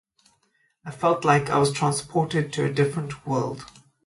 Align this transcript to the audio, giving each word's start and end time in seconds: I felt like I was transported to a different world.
I 0.83 0.89
felt 0.89 1.23
like 1.23 1.51
I 1.51 1.59
was 1.59 1.71
transported 1.71 2.51
to 2.53 2.65
a 2.65 2.73
different 2.73 3.27
world. 3.27 3.67